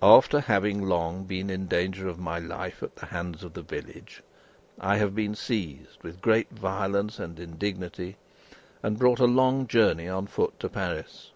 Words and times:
"After 0.00 0.38
having 0.38 0.86
long 0.86 1.24
been 1.24 1.50
in 1.50 1.66
danger 1.66 2.06
of 2.06 2.20
my 2.20 2.38
life 2.38 2.84
at 2.84 2.94
the 2.94 3.06
hands 3.06 3.42
of 3.42 3.54
the 3.54 3.62
village, 3.62 4.22
I 4.78 4.98
have 4.98 5.12
been 5.12 5.34
seized, 5.34 6.00
with 6.04 6.20
great 6.20 6.50
violence 6.50 7.18
and 7.18 7.36
indignity, 7.40 8.16
and 8.80 8.96
brought 8.96 9.18
a 9.18 9.24
long 9.26 9.66
journey 9.66 10.06
on 10.08 10.28
foot 10.28 10.60
to 10.60 10.68
Paris. 10.68 11.32